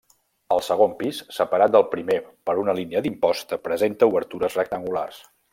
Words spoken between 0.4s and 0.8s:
El